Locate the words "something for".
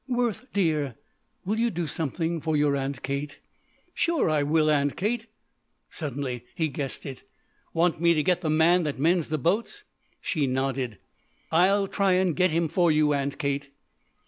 1.85-2.57